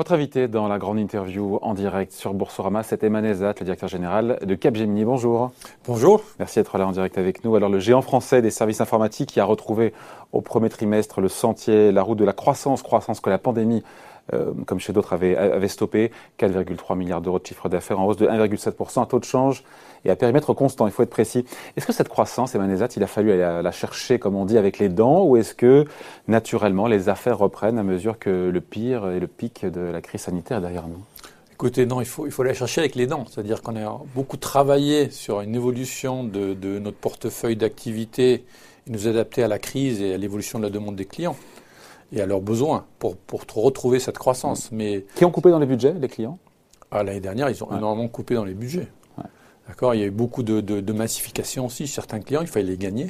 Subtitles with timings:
[0.00, 3.86] Votre invité dans la grande interview en direct sur Boursorama, c'est Emmanuel Ezat, le directeur
[3.86, 5.04] général de Capgemini.
[5.04, 5.50] Bonjour.
[5.86, 6.22] Bonjour.
[6.38, 7.54] Merci d'être là en direct avec nous.
[7.54, 9.92] Alors, le géant français des services informatiques qui a retrouvé
[10.32, 13.84] au premier trimestre le sentier, la route de la croissance, croissance que la pandémie
[14.32, 16.12] euh, comme chez d'autres, avait, avait stoppé.
[16.38, 19.64] 4,3 milliards d'euros de chiffre d'affaires en hausse de 1,7%, un taux de change
[20.04, 21.44] et à périmètre constant, il faut être précis.
[21.76, 24.58] Est-ce que cette croissance, Emmanuel Ezat, il a fallu la, la, chercher, comme on dit,
[24.58, 25.84] avec les dents, ou est-ce que,
[26.28, 30.22] naturellement, les affaires reprennent à mesure que le pire et le pic de la crise
[30.22, 31.02] sanitaire est derrière nous?
[31.52, 33.26] Écoutez, non, il faut, il faut la chercher avec les dents.
[33.28, 38.32] C'est-à-dire qu'on a beaucoup travaillé sur une évolution de, de notre portefeuille d'activité
[38.86, 41.36] et nous adapter à la crise et à l'évolution de la demande des clients
[42.12, 44.72] et à leurs besoins pour, pour retrouver cette croissance.
[44.72, 46.38] Mais Qui ont coupé dans les budgets, les clients?
[46.90, 48.88] Ah, L'année dernière, ils ont énormément coupé dans les budgets.
[49.70, 51.86] D'accord Il y a eu beaucoup de, de, de, massification aussi.
[51.86, 53.06] Certains clients, il fallait les gagner.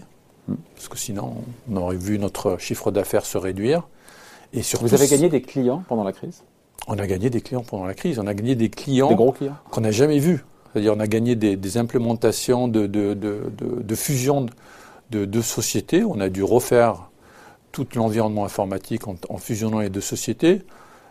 [0.46, 0.55] Mm.
[0.74, 1.36] Parce que sinon,
[1.70, 3.89] on aurait vu notre chiffre d'affaires se réduire.
[4.53, 6.42] Et surtout, Vous avez gagné des clients pendant la crise?
[6.86, 8.19] On a gagné des clients pendant la crise.
[8.19, 9.56] On a gagné des clients, des gros clients?
[9.70, 10.44] qu'on n'a jamais vus.
[10.72, 14.44] C'est-à-dire, on a gagné des, des implémentations de, de, de fusion
[15.11, 16.05] de, sociétés.
[16.05, 17.08] On a dû refaire
[17.72, 20.62] tout l'environnement informatique en, en, fusionnant les deux sociétés.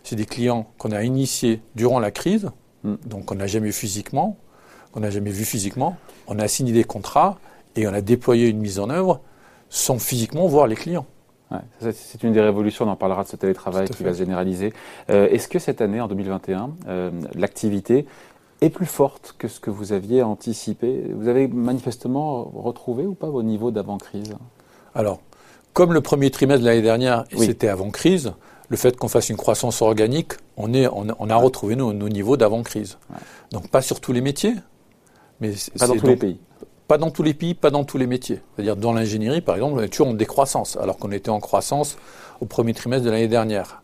[0.03, 2.51] C'est des clients qu'on a initiés durant la crise,
[2.83, 2.95] mm.
[3.05, 4.37] donc on n'a jamais vu physiquement,
[4.91, 5.97] qu'on n'a jamais vu physiquement.
[6.27, 7.37] On a signé des contrats
[7.75, 9.21] et on a déployé une mise en œuvre
[9.69, 11.05] sans physiquement voir les clients.
[11.51, 14.71] Ouais, c'est une des révolutions, on en parlera de ce télétravail qui va se généraliser.
[15.09, 18.05] Euh, Est-ce que cette année, en 2021, euh, l'activité
[18.61, 21.05] est plus forte que ce que vous aviez anticipé?
[21.15, 24.35] Vous avez manifestement retrouvé ou pas vos niveaux d'avant-crise?
[24.93, 25.21] Alors,
[25.73, 27.47] comme le premier trimestre de l'année dernière, oui.
[27.47, 28.33] c'était avant crise,
[28.67, 32.09] le fait qu'on fasse une croissance organique, on, est, on, on a retrouvé nos, nos
[32.09, 32.99] niveaux d'avant-crise.
[33.09, 33.17] Ouais.
[33.51, 34.53] Donc pas sur tous les métiers,
[35.41, 36.39] mais pas dans tous donc, les pays.
[36.87, 38.41] Pas dans tous les pays, pas dans tous les métiers.
[38.55, 41.97] C'est-à-dire dans l'ingénierie, par exemple, on est toujours en décroissance, alors qu'on était en croissance
[42.41, 43.83] au premier trimestre de l'année dernière.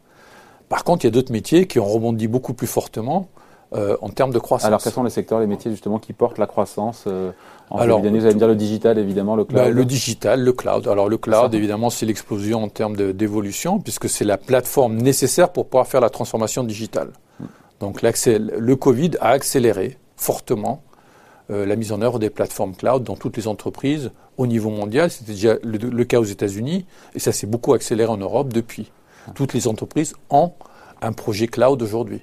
[0.70, 3.30] Par contre, il y a d'autres métiers qui ont rebondi beaucoup plus fortement
[3.73, 4.67] euh, en termes de croissance.
[4.67, 7.32] Alors, quels sont les secteurs, les métiers justement qui portent la croissance euh,
[7.70, 9.61] en Alors, Vous allez me dire le digital, évidemment, le cloud.
[9.61, 10.88] Bah, le digital, le cloud.
[10.88, 15.67] Alors, le cloud, évidemment, c'est l'explosion en termes d'évolution, puisque c'est la plateforme nécessaire pour
[15.67, 17.10] pouvoir faire la transformation digitale.
[17.39, 17.45] Hmm.
[17.80, 20.83] Donc, le Covid a accéléré fortement
[21.52, 25.11] euh, la mise en œuvre des plateformes cloud dans toutes les entreprises au niveau mondial.
[25.11, 28.92] C'était déjà le, le, cas aux États-Unis, et ça s'est beaucoup accéléré en Europe depuis.
[29.33, 30.54] Toutes les entreprises ont
[31.02, 32.22] un projet cloud aujourd'hui.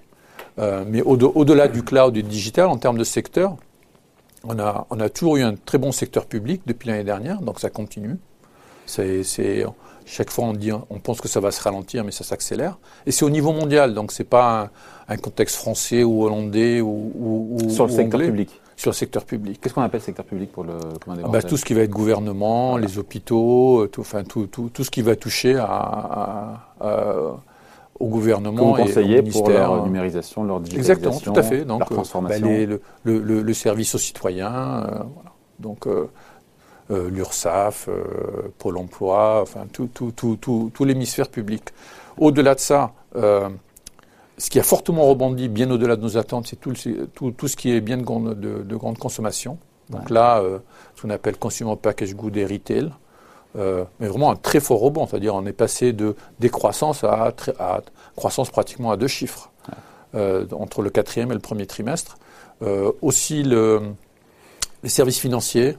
[0.59, 3.57] Euh, mais au-delà au du cloud et du digital, en termes de secteur,
[4.45, 7.61] on a, on a toujours eu un très bon secteur public depuis l'année dernière, donc
[7.61, 8.17] ça continue.
[8.87, 9.23] C'est,
[10.05, 12.79] chaque fois on dit, on pense que ça va se ralentir, mais ça s'accélère.
[13.07, 14.71] Et c'est au niveau mondial, donc c'est pas
[15.09, 18.27] un, un, contexte français ou hollandais ou, ou sur le ou secteur anglais.
[18.27, 18.62] public.
[18.83, 19.61] Sur le secteur public.
[19.61, 20.73] Qu'est-ce qu'on appelle secteur public pour le
[21.07, 22.85] ah bah, Tout ce qui va être gouvernement, voilà.
[22.85, 27.37] les hôpitaux, tout, enfin tout, tout, tout ce qui va toucher à, à, à
[28.01, 31.65] au gouvernement et au pour leur numérisation, leur digitalisation, Exactement, tout à fait.
[31.65, 32.45] Donc, leur transformation.
[32.45, 35.33] Bah, les, le, le, le, service aux citoyens, euh, voilà.
[35.61, 36.11] donc euh,
[36.91, 40.37] euh, l'URSSAF, euh, Pôle Emploi, enfin tout, tout, tout,
[40.75, 41.63] tout l'hémisphère public.
[42.19, 43.49] Au-delà de ça, euh,
[44.43, 46.73] ce qui a fortement rebondi, bien au-delà de nos attentes, c'est tout,
[47.31, 49.57] tout, ce qui est bien de grande, de, de grande consommation.
[49.89, 50.15] Donc ouais.
[50.15, 50.43] là,
[50.97, 52.91] ce qu'on appelle consumer package good et retail.
[53.57, 57.81] Euh, mais vraiment un très fort rebond, c'est-à-dire on est passé de décroissance à, à
[58.17, 59.75] croissance pratiquement à deux chiffres ouais.
[60.21, 62.17] euh, entre le quatrième et le premier trimestre.
[62.63, 63.81] Euh, aussi le,
[64.83, 65.77] les services financiers,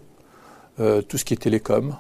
[0.80, 1.96] euh, tout ce qui est télécom,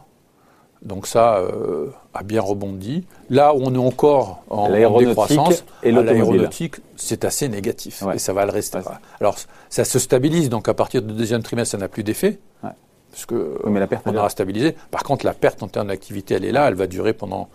[0.83, 3.05] donc ça euh, a bien rebondi.
[3.29, 8.15] Là où on est encore en, décroissance, et l'aéronautique, c'est assez négatif ouais.
[8.15, 8.79] et ça va le rester.
[8.79, 8.83] Ouais.
[9.19, 9.35] Alors
[9.69, 12.39] ça se stabilise, donc à partir du deuxième trimestre, ça n'a plus d'effet.
[12.63, 12.69] Ouais
[13.13, 14.75] parce que oui, mais la perte on aura stabilisé.
[14.89, 17.47] Par contre, la perte en termes d'activité, elle est là, elle va durer pendant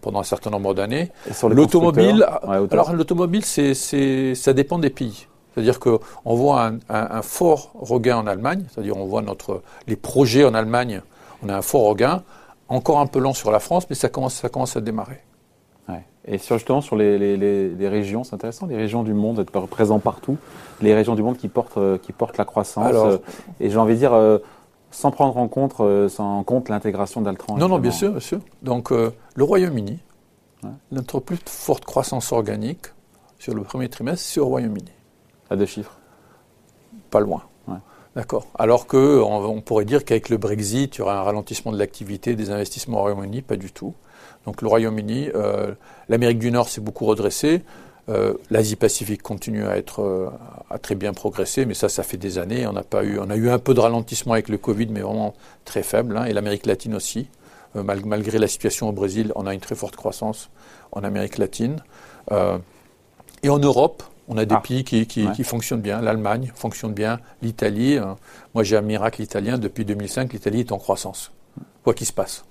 [0.00, 1.12] pendant un certain nombre d'années.
[1.48, 5.28] L'automobile, alors l'automobile, ça dépend des pays.
[5.54, 9.94] C'est-à-dire qu'on voit un, un, un, fort regain en Allemagne, c'est-à-dire on voit notre les
[9.94, 11.00] projets en Allemagne,
[11.44, 12.24] on a un fort regain,
[12.68, 15.20] encore un peu lent sur la France, mais ça commence ça commence à démarrer.
[15.88, 16.04] Ouais.
[16.24, 19.40] Et sur, justement sur les, les, les, les régions, c'est intéressant, les régions du monde,
[19.40, 20.38] être présents partout,
[20.80, 22.86] les régions du monde qui portent qui portent la croissance.
[22.86, 23.18] Alors, euh,
[23.60, 24.38] et j'ai envie de dire euh,
[24.90, 27.56] sans prendre en compte, euh, sans en compte l'intégration d'Altran.
[27.58, 28.38] Non, non, bien sûr, bien sûr.
[28.62, 29.98] Donc, euh, le Royaume-Uni,
[30.62, 30.70] ouais.
[30.92, 32.86] notre plus forte croissance organique
[33.38, 34.92] sur le premier trimestre, c'est au Royaume-Uni.
[35.50, 35.98] À deux chiffres
[37.10, 37.42] Pas loin.
[38.16, 38.46] D'accord.
[38.56, 42.36] Alors que on, pourrait dire qu'avec le Brexit, il y aura un ralentissement de l'activité
[42.36, 43.94] des investissements au Royaume-Uni, pas du tout.
[44.46, 45.74] Donc le Royaume-Uni, euh,
[46.08, 47.62] l'Amérique du Nord s'est beaucoup redressée.
[48.08, 50.30] Euh, L'Asie-Pacifique continue à être euh,
[50.70, 52.66] à très bien progressé, mais ça, ça fait des années.
[52.68, 55.00] On a pas eu, on a eu un peu de ralentissement avec le Covid, mais
[55.00, 55.34] vraiment
[55.64, 56.16] très faible.
[56.16, 57.26] Hein, et l'Amérique latine aussi,
[57.74, 60.50] mal, malgré la situation au Brésil, on a une très forte croissance
[60.92, 61.82] en Amérique latine.
[63.42, 64.60] Et en Europe, on a des ah.
[64.60, 66.00] pays qui, qui, fonctionnent bien.
[66.00, 67.98] L'Allemagne fonctionne bien, l'Italie.
[67.98, 68.04] Euh,
[68.54, 69.58] moi, j'ai un miracle italien.
[69.58, 71.32] Depuis 2005, l'Italie est en croissance.
[71.82, 72.44] Quoi qu'il se passe.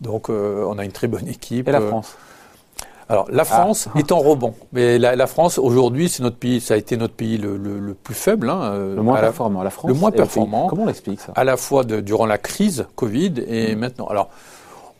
[0.00, 1.68] Donc, euh, on a une très bonne équipe.
[1.68, 2.16] Et la France
[3.10, 3.44] alors, la ah.
[3.44, 4.54] France est en rebond.
[4.72, 8.48] Mais la, France, aujourd'hui, c'est notre pays, ça a été notre pays le, plus faible.
[8.48, 9.64] Hein, euh, le moins performant.
[9.64, 9.90] La France.
[9.90, 10.68] Le moins performant.
[10.68, 11.32] Comment on l'explique ça?
[11.34, 13.78] À la fois durant la crise Covid et mm.
[13.80, 14.06] maintenant.
[14.06, 14.30] Alors,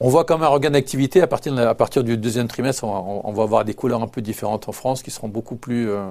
[0.01, 2.85] on voit quand même un regain d'activité à partir, du deuxième trimestre.
[2.85, 6.09] On, va avoir des couleurs un peu différentes en France qui seront beaucoup plus, euh,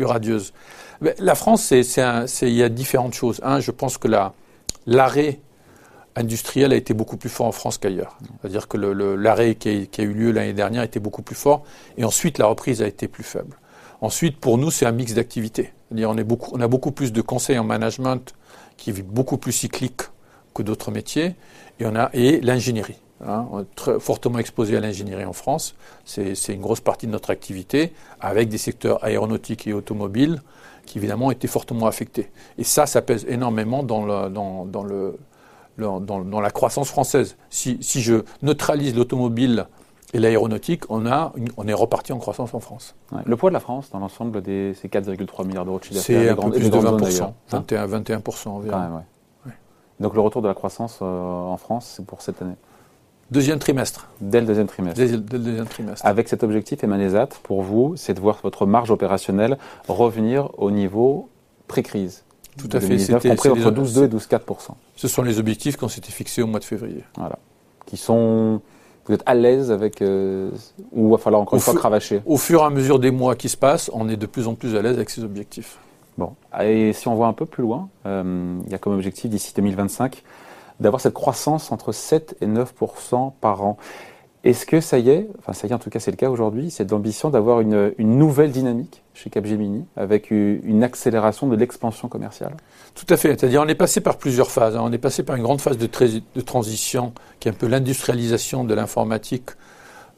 [0.00, 0.52] radieuses.
[1.00, 3.40] Mais la France, il y a différentes choses.
[3.42, 4.06] Un, je pense que
[4.86, 5.40] l'arrêt
[6.14, 8.16] industriel a été beaucoup plus fort en France qu'ailleurs.
[8.40, 11.64] C'est-à-dire que l'arrêt qui, a eu lieu l'année dernière était beaucoup plus fort,
[11.96, 13.58] et ensuite la reprise a été plus faible.
[14.00, 15.72] Ensuite, pour nous, c'est un mix d'activités.
[15.92, 18.32] On, a beaucoup plus de conseils en management
[18.76, 20.02] qui est beaucoup plus cyclique
[20.54, 21.34] que d'autres métiers,
[21.80, 22.96] et l'ingénierie.
[23.26, 25.74] Hein, très fortement exposé à l'ingénierie en France.
[26.04, 30.40] C'est une grosse partie de notre activité, avec des secteurs aéronautiques et automobiles
[30.86, 32.30] qui évidemment ont été fortement affectés.
[32.58, 35.18] Et ça, ça pèse énormément dans, le, dans, dans le,
[35.78, 37.36] dans, la croissance française.
[37.50, 39.66] Si, si je neutralise l'automobile
[40.14, 42.94] et l'aéronautique, on, a on est reparti en croissance en France.
[43.26, 46.22] Le poids de la France dans l'ensemble de ces 4,3 milliards d'euros de chiffre d'affaires
[46.22, 49.02] C'est un peu plus de 20%, 21, 21% environ.
[50.00, 52.54] Donc le retour de la croissance euh, en France, c'est pour cette année
[53.30, 54.08] Deuxième trimestre.
[54.20, 54.98] Dès le deuxième trimestre.
[54.98, 56.04] Dès, le deuxième trimestre.
[56.06, 61.28] Avec cet objectif, Emanesat, pour vous, c'est de voir votre marge opérationnelle revenir au niveau
[61.66, 62.24] pré-crise.
[62.56, 62.98] Tout à fait.
[62.98, 64.40] C'était compris entre 12,2 et 12,4
[64.96, 67.04] Ce sont les objectifs qu'on s'était fixés au mois de février.
[67.16, 67.38] Voilà.
[67.86, 68.60] Qui sont.
[69.06, 70.02] Vous êtes à l'aise avec.
[70.02, 70.50] Euh,
[70.92, 73.48] ou va falloir encore une fois cravacher Au fur et à mesure des mois qui
[73.48, 75.78] se passent, on est de plus en plus à l'aise avec ces objectifs.
[76.16, 76.34] Bon.
[76.60, 79.52] Et si on voit un peu plus loin, euh, il y a comme objectif d'ici
[79.54, 80.24] 2025
[80.80, 82.74] d'avoir cette croissance entre 7 et 9
[83.40, 83.76] par an.
[84.44, 86.30] Est-ce que ça y est, enfin ça y est en tout cas c'est le cas
[86.30, 92.56] aujourd'hui, c'est l'ambition d'avoir une, nouvelle dynamique chez Capgemini avec une accélération de l'expansion commerciale?
[92.94, 94.76] Tout à fait, c'est-à-dire on est passé par plusieurs phases.
[94.76, 94.82] Hein.
[94.84, 95.88] On est passé par une grande phase de,
[96.40, 99.50] transition qui est un peu l'industrialisation de l'informatique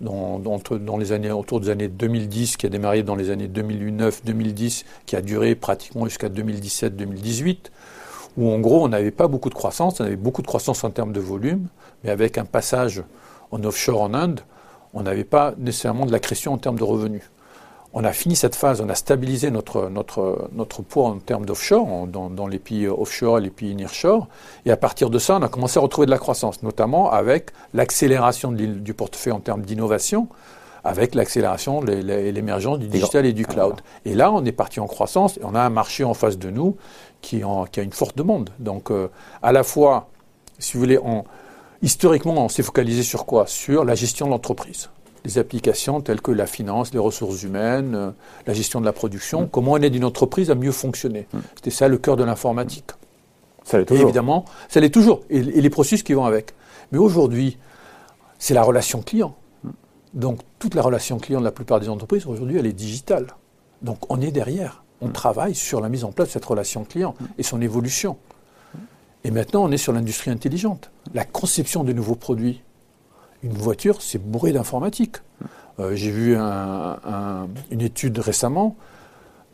[0.03, 4.85] dans, les années, autour des années 2010, qui a démarré dans les années 2009, 2010,
[5.07, 7.57] qui a duré pratiquement jusqu'à 2017-2018
[8.37, 10.91] où en gros on n'avait pas beaucoup de croissance, on avait beaucoup de croissance en
[10.91, 11.67] termes de volume,
[12.05, 13.03] mais avec un passage
[13.51, 14.41] en offshore en Inde,
[14.95, 17.31] on n'avait pas nécessairement de l'accrétion en termes de revenus.
[17.93, 19.91] On a fini cette phase, on a stabilisé notre,
[20.89, 24.29] poids en termes d'offshore, dans, dans, les pays offshore et les pays nearshore,
[24.65, 27.51] et à partir de ça, on a commencé à retrouver de la croissance, notamment avec
[27.75, 30.29] l'accélération du portefeuille en termes d'innovation,
[30.85, 33.75] avec l'accélération et l'émergence du digital et du cloud.
[34.05, 36.51] Et là, on est parti en croissance et on a un marché en face de
[36.51, 36.77] nous
[37.21, 38.51] qui, a une forte demande.
[38.59, 39.09] Donc, euh,
[39.43, 40.09] à la fois,
[40.59, 40.99] si vous voulez,
[41.83, 43.47] historiquement, on s'est focalisé sur quoi?
[43.47, 44.91] Sur la gestion de l'entreprise.
[45.25, 48.11] Les applications telles que la finance, les ressources humaines, euh,
[48.47, 49.49] la gestion de la production, mm.
[49.51, 51.27] comment on aide une entreprise à mieux fonctionner?
[51.33, 51.39] Mm.
[51.57, 52.91] C'était ça le cœur de l'informatique.
[53.65, 54.05] Ça l'est toujours.
[54.05, 55.21] évidemment, ça l'est toujours.
[55.29, 56.55] Et, les processus qui vont avec.
[56.91, 57.59] Mais aujourd'hui,
[58.39, 59.37] c'est la relation client.
[60.15, 60.21] Mm.
[60.21, 63.29] Donc, toute la relation client de la plupart des entreprises, aujourd'hui, elle est digitale.
[63.83, 67.15] Donc, on est derrière on travaille sur la mise en place de cette relation client
[67.39, 68.17] et son évolution.
[69.25, 70.91] Et maintenant, on est sur l'industrie intelligente.
[71.15, 72.63] La conception de nouveaux produits.
[73.43, 75.17] Une voiture, c'est bourré d'informatique.
[75.79, 78.77] Euh, j'ai vu une étude récemment.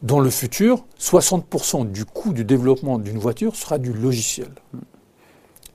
[0.02, 4.50] Dans le futur, 60% du coût du développement d'une voiture sera du logiciel.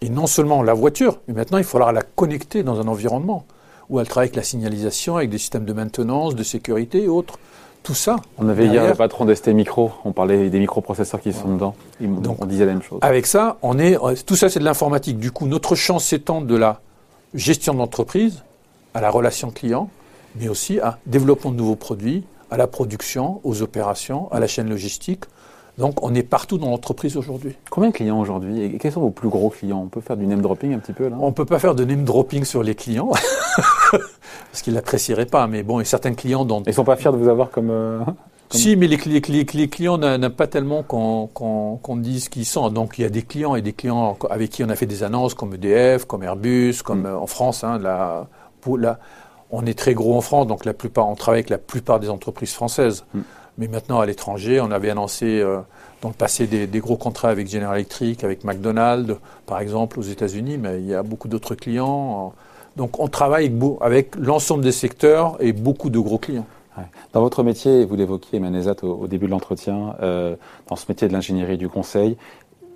[0.01, 3.45] Et non seulement la voiture, mais maintenant il faudra la connecter dans un environnement
[3.91, 7.37] où elle travaille avec la signalisation, avec des systèmes de maintenance, de sécurité et autres
[7.83, 8.17] tout ça.
[8.37, 11.75] On avait hier le patron d'ST Micro, on parlait des microprocesseurs qui sont dedans.
[11.99, 12.99] Donc, on disait la même chose.
[13.01, 15.17] Avec ça, on est, tout ça c'est de l'informatique.
[15.17, 16.79] Du coup, notre champ s'étend de la
[17.33, 18.43] gestion d'entreprise
[18.93, 19.89] à la relation client,
[20.35, 24.69] mais aussi à développement de nouveaux produits, à la production, aux opérations, à la chaîne
[24.69, 25.23] logistique.
[25.77, 27.55] Donc on est partout dans l'entreprise aujourd'hui.
[27.69, 29.81] Combien de clients aujourd'hui Et quels sont vos plus gros clients?
[29.83, 31.15] On peut faire du name dropping un petit peu là?
[31.19, 33.11] On ne peut pas faire de name dropping sur les clients,
[33.91, 35.47] parce qu'ils l'apprécieraient pas.
[35.47, 36.61] Mais bon, et certains clients dont...
[36.63, 37.69] Ils ne sont pas fiers de vous avoir comme...
[37.69, 37.99] Euh,
[38.49, 42.69] si, mais les, les, clients n'aiment pas tellement qu'on dise qui ils sont.
[42.69, 45.03] Donc il y a des clients et des clients avec qui on a fait des
[45.03, 47.05] annonces comme EDF, comme Airbus, comme mm.
[47.05, 47.63] euh, en France.
[47.63, 47.79] Hein,
[49.53, 52.09] on est très gros en France, donc la plupart, on travaille avec la plupart des
[52.09, 53.05] entreprises françaises.
[53.13, 53.21] Mm.
[53.57, 55.59] Mais maintenant, à l'étranger, on avait annoncé euh,
[56.01, 59.15] dans le passé des, gros contrats avec General Electric, avec McDonald's,
[59.45, 62.33] par exemple, aux États-Unis, mais il y a beaucoup d'autres clients.
[62.77, 66.47] Donc on travaille avec l'ensemble des secteurs et beaucoup de gros clients.
[67.13, 70.35] Dans votre métier, vous l'évoquiez, Manezat, au, début de l'entretien, euh,
[70.67, 72.17] dans ce métier de l'ingénierie du conseil,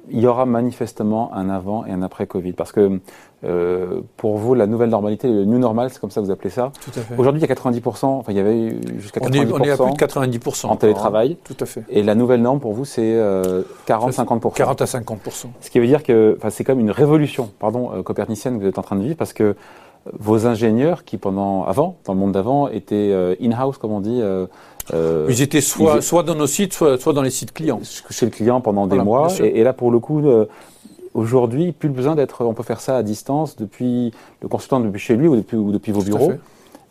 [0.09, 2.53] il y aura manifestement un avant et un après Covid.
[2.53, 2.99] Parce que
[3.43, 6.49] euh, pour vous, la nouvelle normalité, le new normal, c'est comme ça que vous appelez
[6.49, 6.71] ça?
[6.83, 7.15] Tout à fait.
[7.17, 9.71] Aujourd'hui, il y a 90%, enfin il y avait jusqu'à 90%, On est, on est
[9.71, 11.37] à plus de 90% en télétravail.
[11.43, 11.83] Tout à fait.
[11.89, 14.53] Et la nouvelle norme pour vous, c'est euh, 40-50%.
[14.53, 15.45] 40 à 50%.
[15.61, 18.69] Ce qui veut dire que enfin, c'est comme une révolution, pardon, euh, copernicienne que vous
[18.69, 19.55] êtes en train de vivre, parce que
[20.13, 24.19] vos ingénieurs qui pendant avant, dans le monde d'avant, étaient euh, in-house, comme on dit.
[24.21, 24.45] Euh,
[24.93, 27.79] euh, ils étaient soit, ils- soit dans nos sites, soit, soit dans les sites clients.
[28.09, 29.27] chez le client pendant des Voilà, mois.
[29.41, 30.21] Et, et là, pour le coup,
[31.13, 32.45] aujourd'hui, plus besoin d'être.
[32.45, 35.71] On peut faire ça à distance depuis le consultant depuis chez lui ou depuis, ou
[35.71, 36.33] depuis vos Tout bureaux.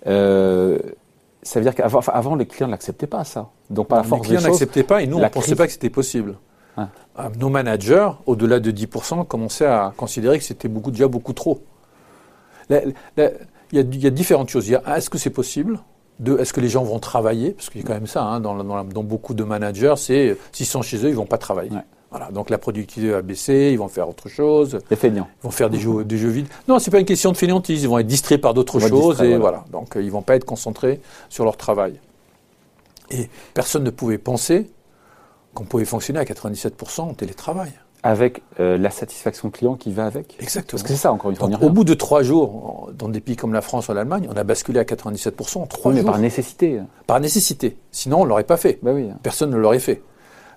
[0.04, 3.48] ça veut dire qu'avant, avant, les clients ne l'acceptaient pas, ça.
[3.70, 5.66] Donc, par la les force des clients n'acceptaient pas et nous, on ne pensait pas
[5.66, 6.36] que c'était possible.
[6.76, 6.84] Ouais.
[7.16, 11.60] Ah, Nos managers, au-delà de 10%, commençaient à considérer que c'était beaucoup, déjà beaucoup trop.
[12.70, 13.30] Il y, a,
[13.72, 14.68] il y a différentes choses.
[14.68, 15.80] Il y a, est-ce que c'est possible
[16.20, 17.52] Deux, est-ce que les gens vont travailler?
[17.52, 20.28] Parce qu'il y a quand même ça, hein, dans, dans- dans beaucoup de managers, c'est
[20.30, 21.70] euh, s'ils sont chez eux, ils ne vont pas travailler.
[21.72, 21.82] Ouais.
[22.10, 25.26] Voilà, donc la productivité va baisser, ils vont faire autre chose, Les feignants.
[25.40, 26.46] ils vont faire des jeux, des jeux vides.
[26.68, 29.36] Non, c'est pas une question de fainéantise, ils vont être distraits par d'autres choses et
[29.36, 29.38] voilà.
[29.38, 29.64] voilà.
[29.72, 31.98] Donc euh, ils vont pas être concentrés sur leur travail.
[33.10, 34.70] Et personne ne pouvait penser
[35.54, 37.72] qu'on pouvait fonctionner à 97% en télétravail.
[38.06, 40.36] Avec euh, la satisfaction client qui va avec.
[40.38, 40.70] Exactement.
[40.72, 41.48] Parce que c'est ça, encore une fois.
[41.48, 44.36] Donc, au bout de trois jours, dans des pays comme la France ou l'Allemagne, on
[44.36, 46.10] a basculé à 97% en trois Oui, mais jours.
[46.10, 46.80] par nécessité.
[47.06, 47.78] Par nécessité.
[47.90, 48.78] Sinon, on ne l'aurait pas fait.
[48.82, 49.08] Bah oui.
[49.22, 50.02] Personne ne l'aurait fait.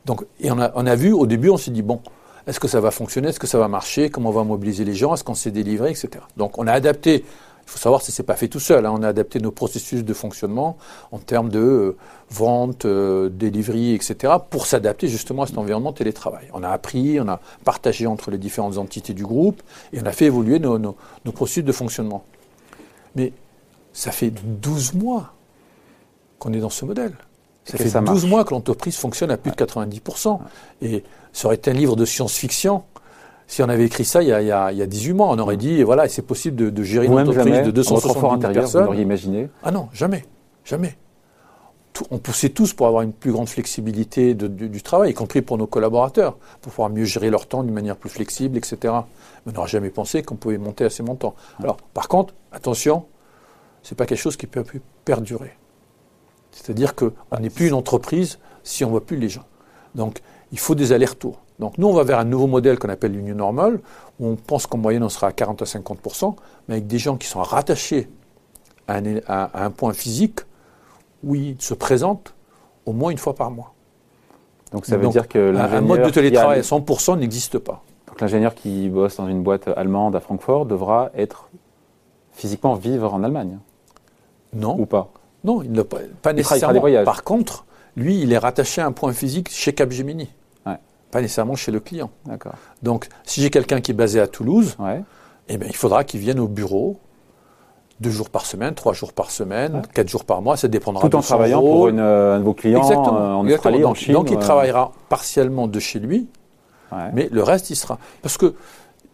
[0.06, 2.02] Donc, et on a, on a vu, au début, on s'est dit, bon,
[2.48, 3.30] est-ce que ça va fonctionner?
[3.30, 4.10] Est-ce que ça va marcher?
[4.10, 5.14] Comment on va mobiliser les gens?
[5.14, 5.92] Est-ce qu'on s'est délivré?
[5.92, 6.10] Etc.
[6.36, 7.24] Donc, on a adapté,
[7.68, 9.52] il faut savoir que ce n'est pas fait tout seul, hein, on a adapté nos
[9.52, 10.78] processus de fonctionnement
[11.12, 11.98] en termes de euh,
[12.30, 16.48] vente, euh, etc., pour s'adapter justement à cet environnement télétravail.
[16.54, 20.14] On a appris, on a partagé entre les différentes entités du groupe et on a
[20.14, 20.96] fait évoluer nos, nos-
[21.26, 22.24] nos processus de fonctionnement.
[23.18, 23.34] Mais
[23.92, 25.34] ça fait 12 mois
[26.40, 27.18] qu'on est dans ce modèle.
[27.66, 28.24] Ça fait ça 12 marche.
[28.30, 30.40] mois que l'entreprise fonctionne à plus de 90%.
[30.82, 32.84] Et ça aurait été un livre de science-fiction.
[33.50, 35.14] Si on avait écrit ça il y a, il y a- il y a 18
[35.14, 38.04] mois, on aurait dit, voilà, c'est possible de, de gérer une entreprise de dans votre
[38.08, 38.86] 270 fort 000 intérieur, vous personnes.
[38.86, 39.50] l'auriez imaginé.
[39.64, 40.26] Ah non, jamais,
[40.66, 40.98] jamais.
[41.94, 45.14] Tout- on poussait tous pour avoir une plus grande flexibilité de- du, du travail, y
[45.14, 48.78] compris pour nos collaborateurs, pour pouvoir mieux gérer leur temps d'une manière plus flexible, etc.
[49.46, 51.34] Mais on n'aurait jamais pensé qu'on pouvait monter à ces montants.
[51.64, 53.06] Alors, par contre, attention,
[53.82, 54.66] c'est pas quelque chose qui peut
[55.06, 55.54] perdurer.
[56.52, 59.46] C'est-à-dire qu'on n'est plus une entreprise si on ne voit plus les gens.
[59.96, 60.20] Donc,
[60.52, 61.40] il faut des allers-retours.
[61.60, 63.80] Donc, nous, on va vers un nouveau modèle qu'on appelle l'union normale,
[64.20, 66.36] où on pense qu'en moyenne, on sera à 40 à 50%
[66.68, 68.10] mais avec des gens qui sont rattachés
[68.88, 70.40] à un, à- à un point physique
[71.24, 72.34] où ils se présentent
[72.86, 73.74] au moins une fois par mois.
[74.72, 77.58] Donc ça veut Donc, dire que Un- Un l'ingénieur mode de télétravail à 100% n'existe
[77.58, 77.82] pas.
[78.08, 81.50] donc l'ingénieur qui bosse dans une boîte allemande à Francfort devra être
[82.34, 83.58] physiquement vivre en Allemagne
[84.54, 85.10] Non, ou pas?
[85.44, 86.74] Non, il n'a pas, pas Il nécessairement.
[86.74, 87.06] des voyages.
[87.06, 90.30] Par contre, lui, il est rattaché à un point physique chez Capgemini.
[91.12, 92.10] Pas nécessairement chez le client.
[92.26, 92.54] D'accord.
[92.84, 95.02] Donc, si j'ai quelqu'un qui est basé à Toulouse, Ouais.
[95.48, 97.00] eh bien, il faudra qu'il vienne au bureau
[98.00, 101.10] deux jours par semaine, trois jours par semaine, quatre jours par mois, ça dépendra Tout
[101.10, 101.72] de en son travaillant rôle.
[101.72, 103.18] pour une, euh, un de vos clients Exactement.
[103.18, 103.56] euh, en exactement.
[103.56, 104.14] Australie, donc, en Chine.
[104.14, 106.28] donc, il euh, travaillera partiellement de chez lui,
[106.92, 106.98] ouais.
[107.14, 107.98] mais le reste, il sera.
[108.22, 108.54] Parce que,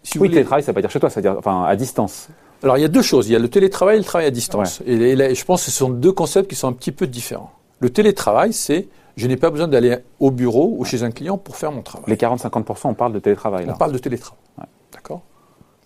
[0.04, 1.64] si vous Oui, voulez, télétravail, ça veut pas dire chez toi, ça veut dire enfin
[1.64, 2.28] à distance.
[2.62, 3.30] Alors, il y a deux choses.
[3.30, 4.82] Il y a le télétravail et le travail à distance.
[4.86, 7.08] Et, et là, je pense que ce sont deux concepts qui sont un petit peu
[7.08, 7.52] différents.
[7.80, 11.56] Le télétravail, c'est je n'ai pas besoin d'aller au bureau ou chez un client pour
[11.56, 12.06] faire mon travail.
[12.10, 13.74] Les 40-50%, on parle de télétravail On là.
[13.76, 14.40] parle de télétravail.
[14.60, 14.66] Ouais.
[14.92, 15.22] D'accord?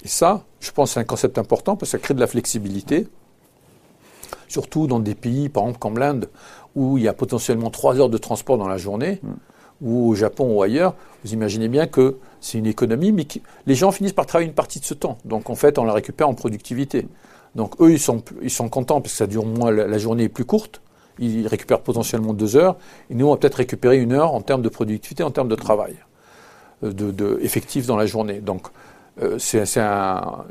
[0.04, 2.28] Et ça, je pense que c'est un concept important parce que ça crée de la
[2.28, 3.08] flexibilité,
[4.48, 6.30] surtout dans des pays, par exemple, comme l'Inde,
[6.76, 9.30] où il y a potentiellement trois heures de transport dans la journée, Mm.
[9.82, 10.96] ou au Japon ou ailleurs.
[11.24, 14.56] Vous imaginez bien que c'est une économie, mais qui- les gens finissent par travailler une
[14.56, 15.18] partie de ce temps.
[15.26, 17.08] Donc, en fait, on la récupère en productivité.
[17.56, 20.24] Donc, eux, ils sont, ils sont contents parce que ça dure moins, la, la journée
[20.26, 20.82] est plus courte.
[21.20, 22.76] Ils récupèrent potentiellement deux heures.
[23.10, 25.56] Et nous, on va peut-être récupérer une heure en termes de productivité, en termes de
[25.56, 25.96] travail
[26.84, 28.40] euh, de, de effectif dans la journée.
[28.40, 28.68] Donc,
[29.22, 30.46] euh, c'est c'est un.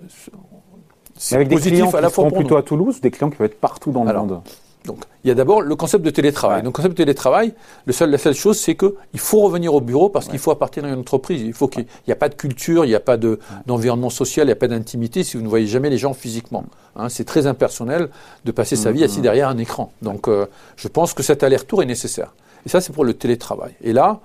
[1.18, 2.60] C'est avec des positif clients à la qui fois seront plutôt nous.
[2.60, 4.42] à Toulouse, ou des clients qui peuvent être partout dans le Alors, monde?
[4.86, 6.58] Donc, il y a d'abord le concept de télétravail.
[6.58, 6.62] Ouais.
[6.62, 7.52] Donc, le concept de télétravail,
[7.84, 10.88] le seul, la seule chose, c'est qu'il faut revenir au bureau parce qu'il faut appartenir
[10.90, 11.42] à une entreprise.
[11.42, 14.44] Il faut qu'il n'y a pas de culture, il n'y a pas de- d'environnement social,
[14.46, 16.64] il n'y a pas d'intimité si vous ne voyez jamais les gens physiquement.
[16.94, 18.08] Hein, c'est très impersonnel
[18.44, 19.92] de passer sa vie assis derrière un écran.
[20.00, 22.32] Donc, euh, je pense que cet aller-retour est nécessaire.
[22.64, 23.74] Et ça, c'est pour le télétravail.
[23.82, 24.20] Et là,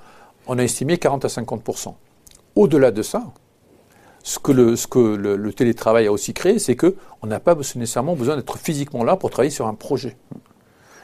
[0.47, 1.95] on a estimé 40 à 50%
[2.55, 3.23] Au-delà de ça,
[4.23, 6.93] ce que, le, ce que le, le télétravail a aussi créé, c'est qu'on
[7.25, 10.15] n'a pas nécessairement besoin d'être physiquement là pour travailler sur un projet.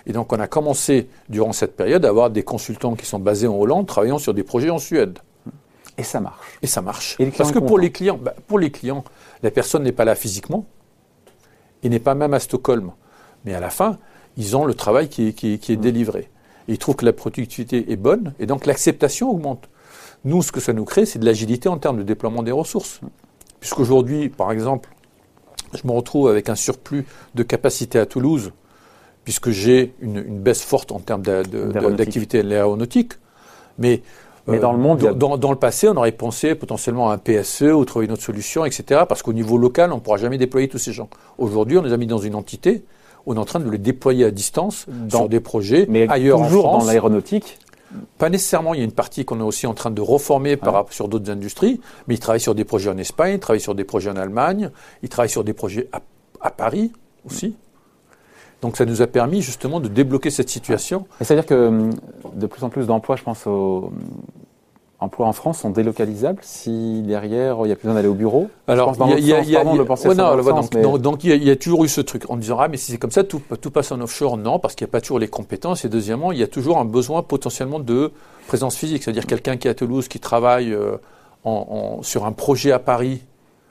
[0.05, 3.47] Et donc, on a commencé, durant cette période, à avoir des consultants qui sont basés
[3.47, 5.19] en Hollande, travaillant sur des projets en Suède.
[5.97, 6.59] Et ça marche.
[6.61, 7.15] Et ça marche.
[7.19, 9.03] Et Parce que pour les clients, bah, pour les clients,
[9.43, 10.65] la personne n'est pas là physiquement,
[11.83, 12.91] et n'est pas même à Stockholm.
[13.45, 13.97] Mais à la fin,
[14.37, 16.29] ils ont le travail qui est, qui est- qui est délivré.
[16.67, 19.69] Et ils trouvent que la productivité est bonne, et donc l'acceptation augmente.
[20.25, 22.99] Nous, ce que ça nous crée, c'est de l'agilité en termes de déploiement des ressources.
[23.59, 24.89] Puisqu'aujourd'hui, par exemple,
[25.73, 28.51] je me retrouve avec un surplus de capacité à Toulouse,
[29.27, 33.15] puisque j'ai une, baisse forte en termes d'activité aéronautique.
[33.77, 34.01] Mais,
[34.47, 37.63] Mais dans le monde, dans, dans, le passé, on aurait pensé potentiellement à un PSE
[37.63, 39.01] ou trouver une autre solution, etc.
[39.05, 41.09] Parce qu'au niveau local, on ne pourra jamais déployer tous ces gens.
[41.39, 42.85] Aujourd'hui, on les a mis dans une entité
[43.25, 46.67] on est en train de les déployer à distance dans des projets mais ailleurs toujours
[46.67, 46.83] en France.
[46.85, 47.59] dans l'aéronautique.
[48.17, 48.73] Pas nécessairement.
[48.73, 51.29] Il y a une partie qu'on est aussi en train de reformer par, sur d'autres
[51.29, 54.15] industries, mais ils travaillent sur des projets en Espagne, ils travaillent sur des projets en
[54.15, 54.71] Allemagne,
[55.03, 56.93] ils travaillent sur des projets à, Paris
[57.25, 57.57] aussi.
[58.61, 61.05] Donc ça nous a permis justement de débloquer cette situation.
[61.21, 61.89] C'est-à-dire que hum,
[62.33, 63.91] de plus en plus d'emplois, je pense aux
[64.99, 66.39] emplois en France sont délocalisables.
[66.41, 68.49] Si derrière il n'y a plus besoin d'aller au bureau.
[68.67, 69.63] Alors, il y a,
[70.97, 72.29] donc, il y, a toujours eu ce truc.
[72.29, 74.37] En disant ah mais si c'est comme ça tout, tout passe en offshore.
[74.37, 75.85] Non parce qu'il n'y a pas toujours les compétences.
[75.85, 78.11] Et deuxièmement il y a toujours un besoin potentiellement de
[78.47, 79.03] présence physique.
[79.03, 80.97] C'est-à-dire quelqu'un qui est à Toulouse qui travaille euh,
[81.43, 83.21] en, sur un projet à Paris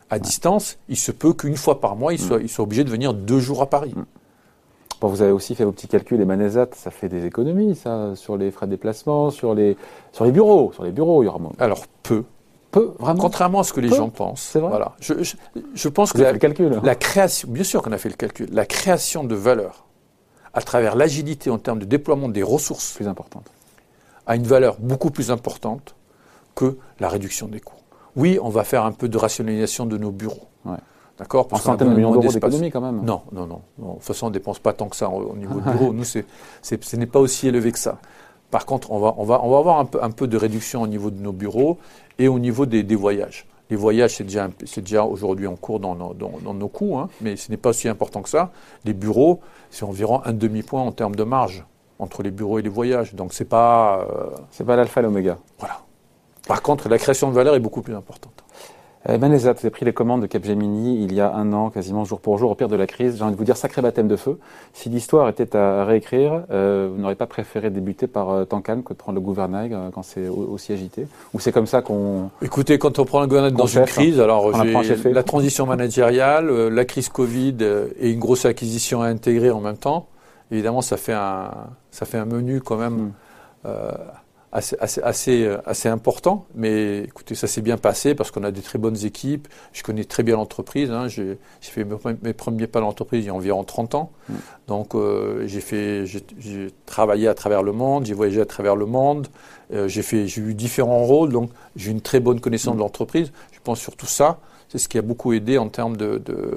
[0.08, 2.90] à distance il se peut qu'une fois par mois il soit, il soit obligé de
[2.90, 3.92] venir deux jours à Paris.
[5.02, 8.16] Mm vous avez aussi fait vos petits calculs, les Manezat, ça fait des économies, ça,
[8.16, 9.76] sur les frais de déplacement, sur les,
[10.12, 10.72] sur les bureaux.
[10.72, 12.24] Sur les bureaux, il y aura Alors, peu.
[12.70, 13.20] Peu, vraiment.
[13.20, 14.42] Contrairement à ce que les gens pensent.
[14.42, 14.70] C'est vrai.
[14.70, 14.96] Voilà.
[15.00, 15.14] Je,
[15.74, 16.80] je, pense vous que avez fait le calcul.
[16.82, 19.86] la création, bien sûr qu'on a fait le calcul, la création de valeur
[20.52, 23.50] à travers l'agilité en termes de déploiement des ressources plus importante
[24.26, 25.94] a une valeur beaucoup plus importante
[26.54, 27.76] que la réduction des coûts.
[28.16, 30.48] Oui, on va faire un peu de rationalisation de nos bureaux.
[30.64, 30.76] Ouais.
[31.18, 33.02] D'accord En centaines de millions d'euros d'économie quand même.
[33.02, 35.60] Non, non, non, De toute façon, on ne dépense pas tant que ça au, niveau
[35.60, 35.92] du bureau.
[35.92, 36.26] Nous, c'est,
[36.62, 37.98] ce n'est pas aussi élevé que ça.
[38.50, 40.82] Par contre, on va, on va, on va avoir un peu, un peu de réduction
[40.82, 41.78] au niveau de nos bureaux
[42.18, 43.46] et au niveau des, voyages.
[43.70, 47.08] Les voyages, c'est déjà, c'est déjà aujourd'hui en cours dans, nos, dans, nos coûts, hein,
[47.20, 48.52] mais ce n'est pas aussi important que ça.
[48.84, 51.64] Les bureaux, c'est environ un demi-point en termes de marge
[51.98, 53.14] entre les bureaux et les voyages.
[53.14, 54.06] Donc, c'est pas.
[54.10, 55.38] Euh, c'est pas l'alpha et l'oméga.
[55.58, 55.80] Voilà.
[56.46, 58.44] Par contre, la création de valeur est beaucoup plus importante.
[59.08, 62.04] Eh ben, vous avez pris les commandes de Capgemini il y a un an, quasiment
[62.04, 63.18] jour pour jour, au pire de la crise.
[63.18, 64.38] J'ai envie de vous dire sacré baptême de feu.
[64.72, 68.82] Si l'histoire était à réécrire, euh, vous n'auriez pas préféré débuter par euh, tant calme
[68.82, 71.06] que de prendre le gouvernail euh, quand c'est aussi agité?
[71.34, 72.30] Ou c'est comme ça qu'on...
[72.42, 74.50] Écoutez, quand on prend le gouvernail dans une crise, alors
[75.04, 77.56] la transition managériale, la crise Covid
[78.00, 80.08] et une grosse acquisition à intégrer en même temps,
[80.50, 81.50] évidemment, ça fait un,
[81.92, 83.12] ça fait un menu quand même...
[83.64, 83.70] Hmm
[84.52, 86.46] assez, assez, euh, assez, important.
[86.54, 89.48] Mais écoutez, ça s'est bien passé parce qu'on a des très bonnes équipes.
[89.72, 90.90] Je connais très bien l'entreprise.
[90.90, 91.08] Hein.
[91.08, 91.84] J'ai fait
[92.22, 94.12] mes, premiers pas dans l'entreprise il y a environ 30 ans.
[94.28, 94.34] Mm.
[94.68, 98.86] Donc euh, j'ai fait, j'ai travaillé à travers le monde, j'ai voyagé à travers le
[98.86, 99.28] monde.
[99.72, 101.32] Euh, j'ai fait, j'ai eu différents rôles.
[101.32, 102.78] Donc j'ai une très bonne connaissance mm.
[102.78, 103.32] de l'entreprise.
[103.52, 104.38] Je pense surtout ça.
[104.68, 106.50] C'est ce qui a beaucoup aidé en termes de, de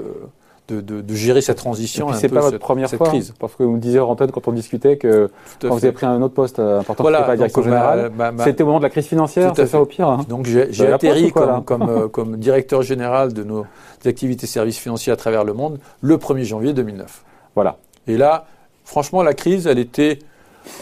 [0.71, 2.12] de, gérer cette transition.
[2.13, 3.34] C'est pas votre première fois, crise.
[3.39, 5.29] parce que vous me disiez Antoine quand on discutait que
[5.62, 8.12] quand vous avez pris un autre poste euh, important, voilà, pas directeur général,
[8.43, 10.08] c'était au moment de la crise financière, c'est ça au pire.
[10.08, 10.25] Hein.
[10.27, 13.65] Donc j'ai atterri comme, comme, euh, comme, directeur général de nos
[14.05, 17.23] activités services financiers à travers le monde le 1er janvier 2009.
[17.55, 17.77] Voilà.
[18.08, 18.45] Et là,
[18.86, 20.19] franchement, la crise, elle était,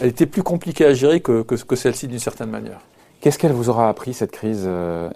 [0.00, 2.80] elle était plus compliquée à gérer que, que, que celle-ci d'une certaine manière.
[3.20, 5.10] Qu'est-ce qu'elle vous aura appris cette crise, euh,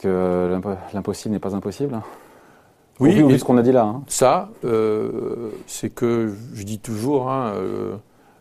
[0.00, 0.60] que
[0.92, 2.00] l'impossible n'est pas impossible
[3.00, 3.84] oui, vu ce qu'on a dit là.
[3.84, 4.02] Hein.
[4.08, 7.96] Ça, euh, c'est que je dis toujours, hein, euh,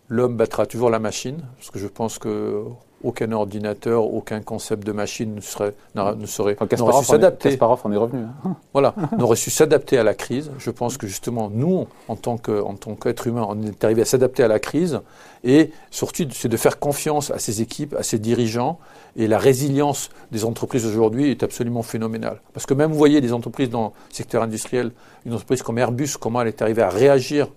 [0.07, 2.63] l'homme battra toujours la machine, parce que je pense que
[3.03, 7.49] aucun ordinateur, aucun concept de machine ne serait, ne serait, n'aurait su s'adapter.
[7.49, 8.23] Kasparov en est revenu.
[8.23, 8.55] Hein.
[8.73, 10.51] Voilà, n'aurait su s'adapter à la crise.
[10.57, 14.01] Je pense que justement, nous, en tant que, en tant qu'être humain, on est arrivé
[14.01, 15.01] à s'adapter à la crise.
[15.43, 18.79] Et surtout, c'est de faire confiance à ses équipes, à ses dirigeants.
[19.15, 22.41] Et la résilience des entreprises aujourd'hui est absolument phénoménale.
[22.53, 24.91] Parce que même, vous voyez, des entreprises dans le secteur industriel,
[25.25, 27.47] une entreprise comme Airbus, comment elle est arrivée à réagir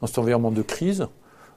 [0.00, 1.06] dans cet environnement de crise.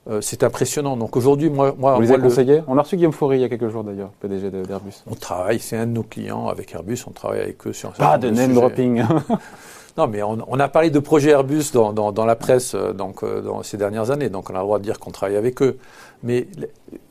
[0.10, 0.98] Euh, c'est impressionnant.
[0.98, 3.44] Donc aujourd'hui, moi, moi, vous les avez conseillés On a reçu Guillaume Faury il y
[3.44, 5.04] a quelques jours d'ailleurs, PDG d'Airbus.
[5.10, 7.00] On travaille, c'est un de nos clients avec Airbus.
[7.08, 7.90] On travaille avec eux sur.
[7.90, 9.04] Un Pas de name dropping.
[9.98, 13.42] non, mais on, a parlé de projet Airbus dans, dans, la presse euh, donc, euh,
[13.42, 15.78] dans ces dernières années, donc on a le droit de dire qu'on travaille avec eux.
[16.24, 16.48] Mais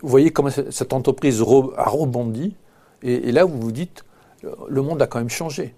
[0.00, 1.40] vous voyez comment cette entreprise
[1.76, 2.56] a rebondi,
[3.02, 4.04] et, et là vous vous dites,
[4.68, 5.74] le monde a quand même changé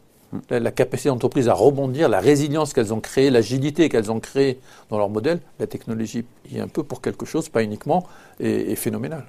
[0.50, 4.98] la, capacité d'entreprise à rebondir, la résilience qu'elles ont créée, l'agilité qu'elles ont créée dans
[4.98, 8.06] leur modèle, la technologie est un peu pour quelque chose, pas uniquement,
[8.38, 9.24] est, phénoménale.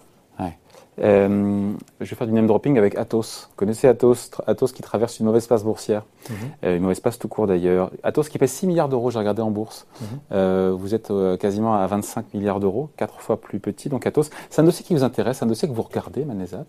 [0.99, 3.47] Euh, je vais faire du name dropping avec Atos.
[3.49, 6.35] Vous connaissez Atos Atos qui traverse une mauvaise passe boursière, mhm.
[6.65, 7.91] euh, une mauvaise passe tout court d'ailleurs.
[8.03, 9.87] Atos qui pèse 6 milliards d'euros, j'ai regardé en bourse.
[9.99, 10.07] Mhm.
[10.33, 13.87] Euh, vous êtes quasiment à 25 milliards d'euros, 4 fois plus petit.
[13.87, 16.65] Donc Atos, c'est un dossier qui vous intéresse, un dossier que vous regardez, Manezat?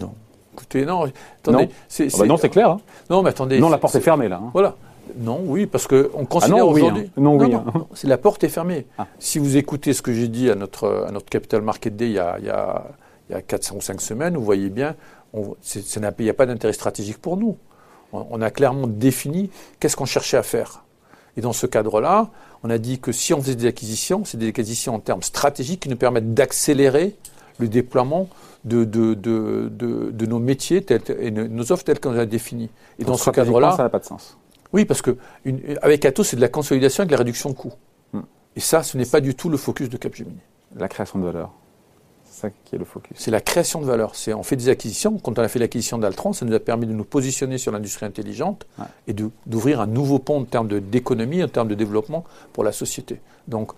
[0.00, 0.12] Non.
[0.56, 1.04] Écoutez, non.
[1.42, 2.70] Attendez, c'est, ah bah non, c'est clair.
[2.70, 2.80] Hein.
[3.10, 3.60] Non, mais attendez.
[3.60, 4.40] Non, la porte est, fermée là.
[4.42, 4.50] Hein.
[4.52, 4.74] Voilà.
[5.18, 7.10] Non, oui, parce qu'on considère ah aujourd'hui.
[7.16, 7.20] Hein.
[7.20, 7.50] Non, oui.
[7.50, 7.64] Non,
[7.94, 8.86] c'est la porte est fermée.
[8.98, 9.06] Ah.
[9.18, 12.12] Si vous écoutez ce que j'ai dit à notre, à notre Capital Market Day il
[12.12, 12.84] y a, il y a,
[13.28, 14.94] il y a 4 ou 5 semaines, vous voyez bien,
[15.34, 15.54] il
[16.20, 17.56] n'y a pas d'intérêt stratégique pour nous.
[18.12, 20.84] On, a clairement défini qu'est-ce qu'on cherchait à faire.
[21.36, 22.30] Et dans ce cadre-là,
[22.62, 25.80] on a dit que si on faisait des acquisitions, c'est des acquisitions en termes stratégiques
[25.80, 27.16] qui nous permettent d'accélérer
[27.58, 28.28] le déploiement
[28.64, 30.84] de, de, de, de, nos métiers
[31.20, 32.70] et nos offres telles qu'on les a définies.
[32.98, 33.72] Et dans ce cadre-là.
[33.76, 34.36] Ça n'a pas de sens.
[34.72, 37.54] Oui, parce que une, avec Atos, c'est de la consolidation et de la réduction de
[37.54, 37.72] coûts.
[38.12, 38.22] Hmm.
[38.56, 40.40] Et ça, ce n'est pas du tout le focus de Capgemini.
[40.76, 41.52] La création de valeur.
[42.24, 43.16] C'est ça qui est le focus.
[43.18, 44.14] C'est la création de valeur.
[44.14, 45.18] C'est on fait des acquisitions.
[45.18, 48.04] Quand on a fait l'acquisition d'Altran, ça nous a permis de nous positionner sur l'industrie
[48.04, 48.66] intelligente
[49.06, 53.20] et d'ouvrir un nouveau pont en termes d'économie, en termes de développement pour la société.
[53.48, 53.72] Donc,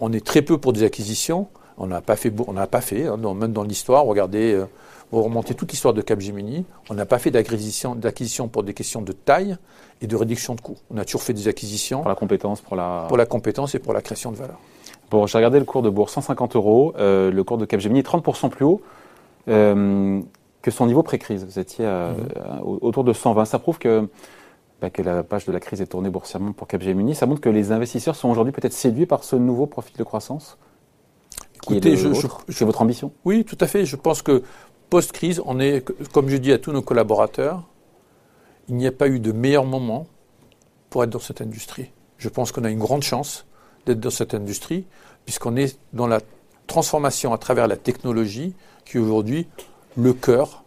[0.00, 1.48] on est très peu pour des acquisitions.
[1.78, 4.66] On n'a pas fait, on n'a pas fait, hein, même dans l'histoire, regardez, euh,
[5.10, 9.12] vous remontez toute l'histoire de Capgemini, on n'a pas fait d'acquisition, pour des questions de
[9.12, 9.56] taille
[10.00, 10.78] et de réduction de coûts.
[10.90, 12.00] On a toujours fait des acquisitions.
[12.00, 13.04] Pour la compétence, pour la...
[13.08, 14.58] Pour la compétence et pour la création de valeur.
[15.10, 16.94] Bon, j'ai regardé le cours de bourse, 150 euros.
[16.98, 18.80] Euh, le cours de Capgemini est 30% plus haut
[19.48, 20.22] euh,
[20.62, 21.44] que son niveau pré-crise.
[21.44, 22.62] Vous étiez mhm.
[22.62, 23.44] autour de 120.
[23.44, 24.08] Ça prouve que,
[24.80, 27.14] bah, que la page de la crise est tournée boursièrement pour Capgemini.
[27.14, 30.56] Ça montre que les investisseurs sont aujourd'hui peut-être séduits par ce nouveau profil de croissance?
[31.64, 32.08] Écoutez, je,
[32.48, 33.12] c'est votre ambition?
[33.24, 33.84] Oui, tout à fait.
[33.84, 34.42] Je pense que
[34.90, 37.62] post-crise, on est, comme je dis à tous nos collaborateurs,
[38.68, 40.06] il n'y a pas eu de meilleur moment
[40.90, 41.90] pour être dans cette industrie.
[42.18, 43.46] Je pense qu'on a une grande chance
[43.86, 44.86] d'être dans cette industrie,
[45.24, 46.20] puisqu'on est dans la
[46.66, 49.46] transformation à travers la technologie, qui est aujourd'hui
[49.96, 50.64] le cœur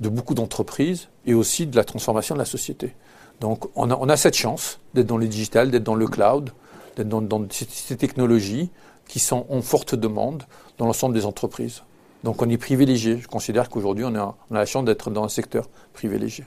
[0.00, 2.94] de beaucoup d'entreprises et aussi de la transformation de la société.
[3.40, 6.50] Donc on a, on a cette chance d'être dans le digital, d'être dans le cloud,
[6.96, 8.70] d'être dans, dans ces technologies
[9.10, 10.44] qui sont en forte demande
[10.78, 11.82] dans l'ensemble des entreprises.
[12.22, 13.16] Donc on est privilégié.
[13.16, 16.44] Je considère qu'aujourd'hui, on, a la chance d'être dans un secteur privilégié.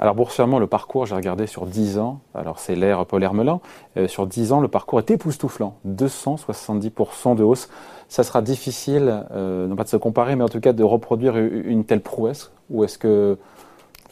[0.00, 3.60] Alors boursièrement, le parcours, j'ai regardé sur 10 ans, alors c'est l'ère Paul Hermelin,
[3.96, 7.68] euh, sur 10 ans, le parcours est époustouflant, 270% de hausse.
[8.08, 11.36] Ça sera difficile, euh, non pas de se comparer, mais en tout cas de reproduire
[11.36, 13.38] une telle prouesse, ou est-ce que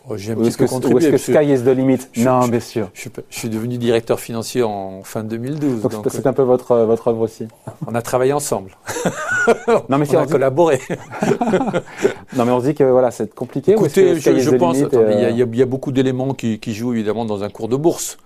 [0.08, 0.42] Oh, j'ai un.
[0.42, 2.90] Est-ce que sky is the limit Non, bien sûr.
[2.94, 5.82] Je, suis devenu directeur financier en fin 2012.
[5.82, 7.46] Donc, c'est un peu votre, votre œuvre aussi.
[7.86, 8.70] On a travaillé ensemble.
[9.88, 10.80] non, mais on a collaboré.
[12.36, 13.72] non, mais on se dit que voilà, c'est compliqué.
[13.72, 14.78] Écoutez, je, je pense.
[14.78, 18.18] il, y a, beaucoup d'éléments qui, qui, jouent évidemment dans un cours de bourse.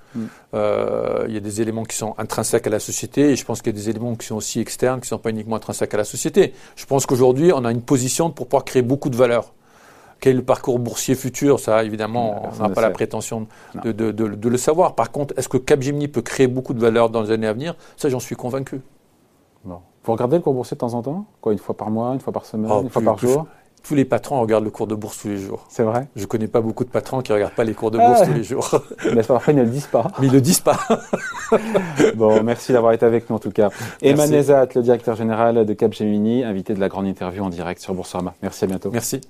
[0.54, 3.62] Euh, il y a des éléments qui sont intrinsèques à la société et je pense
[3.62, 5.92] qu'il y a des éléments qui sont aussi externes, qui ne sont pas uniquement intrinsèques
[5.92, 6.54] à la société.
[6.76, 9.52] Je pense qu'aujourd'hui, on a une position pour pouvoir créer beaucoup de valeur.
[10.24, 13.46] Quel est le parcours boursier futur Ça, évidemment, on n'a pas la prétention
[13.84, 14.94] de, de, le savoir.
[14.94, 17.76] Par contre, est-ce que Capgemini peut créer beaucoup de valeur dans les années à venir?
[17.98, 18.80] Ça, j'en suis convaincu.
[19.66, 19.80] Bon.
[20.02, 21.26] Vous regardez le cours boursier de temps en temps?
[21.42, 23.46] Quoi, une fois par mois, une fois par semaine, oh, une fois par jour?
[23.82, 25.66] tous les patrons regardent le cours de bourse tous les jours.
[25.68, 26.08] C'est vrai?
[26.16, 28.20] Je ne connais pas beaucoup de patrons qui ne regardent pas les cours de bourse
[28.22, 28.26] ah.
[28.26, 28.70] tous les jours.
[29.14, 30.10] Mais parfois, ils ne le disent pas.
[30.18, 30.78] Mais ils ne le disent pas.
[32.14, 33.68] bon, merci d'avoir été avec nous en tout cas.
[34.00, 37.92] Emmanuel Nezat, le directeur général de Capgemini, invité de la grande interview en direct sur
[37.92, 38.32] Boursorama.
[38.40, 38.90] Merci, à bientôt.
[38.90, 39.20] Merci.